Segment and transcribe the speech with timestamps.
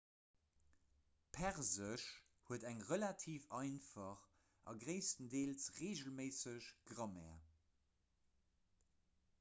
[1.35, 2.05] persesch
[2.47, 4.23] huet eng relativ einfach
[4.71, 7.39] a gréisstendeels reegelméisseg grammaire